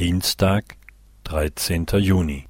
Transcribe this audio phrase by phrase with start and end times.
[0.00, 0.76] Dienstag,
[1.22, 2.46] dreizehnter Juni.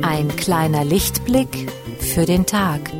[0.00, 2.90] Ein kleiner Lichtblick für den Tag.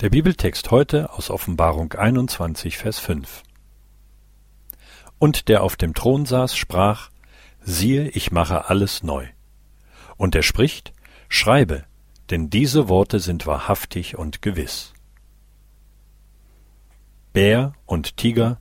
[0.00, 3.42] Der Bibeltext heute aus Offenbarung 21, Vers 5.
[5.18, 7.08] Und der auf dem Thron saß, sprach,
[7.62, 9.26] siehe, ich mache alles neu.
[10.18, 10.92] Und er spricht,
[11.30, 11.84] schreibe,
[12.28, 14.92] denn diese Worte sind wahrhaftig und gewiss.
[17.32, 18.58] Bär und Tiger,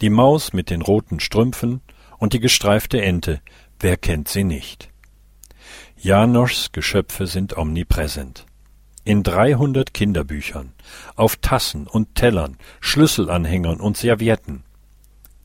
[0.00, 1.80] die Maus mit den roten Strümpfen
[2.18, 3.40] und die gestreifte Ente,
[3.78, 4.90] wer kennt sie nicht?
[5.96, 8.46] Janoschs Geschöpfe sind omnipräsent
[9.06, 10.72] in dreihundert Kinderbüchern,
[11.14, 14.64] auf Tassen und Tellern, Schlüsselanhängern und Servietten.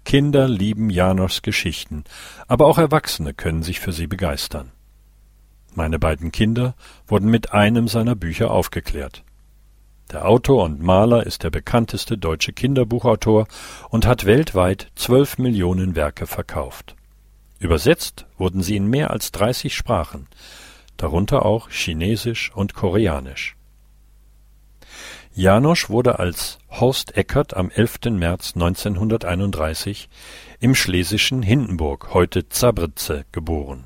[0.03, 2.03] Kinder lieben Janoschs Geschichten,
[2.47, 4.71] aber auch Erwachsene können sich für sie begeistern.
[5.75, 6.73] Meine beiden Kinder
[7.07, 9.23] wurden mit einem seiner Bücher aufgeklärt.
[10.11, 13.47] Der Autor und Maler ist der bekannteste deutsche Kinderbuchautor
[13.89, 16.95] und hat weltweit zwölf Millionen Werke verkauft.
[17.59, 20.27] Übersetzt wurden sie in mehr als dreißig Sprachen,
[21.01, 23.55] darunter auch Chinesisch und Koreanisch.
[25.33, 28.11] Janosch wurde als Horst Eckert am 11.
[28.11, 30.09] März 1931
[30.59, 33.85] im schlesischen Hindenburg, heute Zabrze, geboren.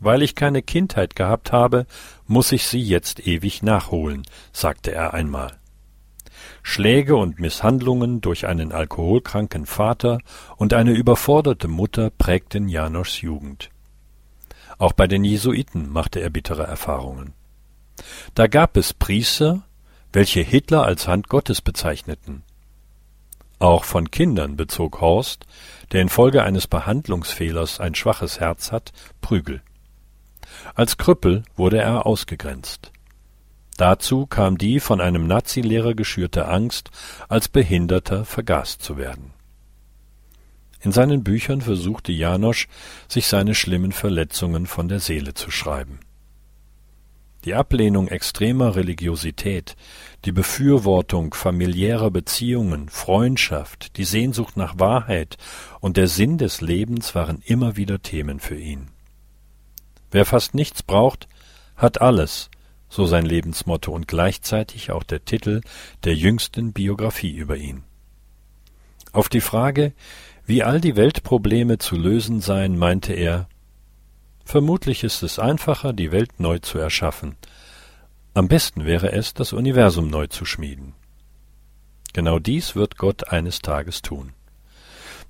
[0.00, 1.86] Weil ich keine Kindheit gehabt habe,
[2.26, 4.22] muss ich sie jetzt ewig nachholen,
[4.52, 5.60] sagte er einmal.
[6.64, 10.18] Schläge und Misshandlungen durch einen alkoholkranken Vater
[10.56, 13.70] und eine überforderte Mutter prägten Janoschs Jugend.
[14.78, 17.32] Auch bei den Jesuiten machte er bittere Erfahrungen.
[18.34, 19.62] Da gab es Priester,
[20.12, 22.42] welche Hitler als Hand Gottes bezeichneten.
[23.58, 25.46] Auch von Kindern bezog Horst,
[25.92, 29.62] der infolge eines Behandlungsfehlers ein schwaches Herz hat, Prügel.
[30.74, 32.92] Als Krüppel wurde er ausgegrenzt.
[33.76, 36.90] Dazu kam die von einem Nazilehrer geschürte Angst,
[37.28, 39.32] als Behinderter vergast zu werden.
[40.84, 42.68] In seinen Büchern versuchte Janosch,
[43.08, 46.00] sich seine schlimmen Verletzungen von der Seele zu schreiben.
[47.46, 49.76] Die Ablehnung extremer Religiosität,
[50.26, 55.38] die Befürwortung familiärer Beziehungen, Freundschaft, die Sehnsucht nach Wahrheit
[55.80, 58.88] und der Sinn des Lebens waren immer wieder Themen für ihn.
[60.10, 61.28] Wer fast nichts braucht,
[61.76, 62.50] hat alles,
[62.90, 65.62] so sein Lebensmotto und gleichzeitig auch der Titel
[66.04, 67.84] der jüngsten Biografie über ihn.
[69.12, 69.92] Auf die Frage,
[70.46, 73.48] wie all die Weltprobleme zu lösen seien, meinte er,
[74.44, 77.36] Vermutlich ist es einfacher, die Welt neu zu erschaffen.
[78.34, 80.92] Am besten wäre es, das Universum neu zu schmieden.
[82.12, 84.32] Genau dies wird Gott eines Tages tun.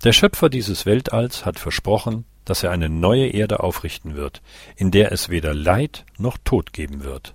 [0.03, 4.43] Der Schöpfer dieses Weltalls hat versprochen, dass er eine neue Erde aufrichten wird,
[4.77, 7.35] in der es weder Leid noch Tod geben wird.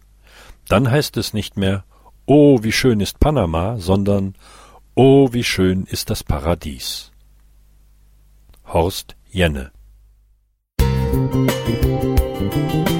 [0.67, 1.85] Dann heißt es nicht mehr,
[2.25, 4.35] Oh, wie schön ist Panama, sondern
[4.93, 7.11] Oh, wie schön ist das Paradies.
[8.71, 9.71] Horst Jenne.
[10.79, 12.98] Musik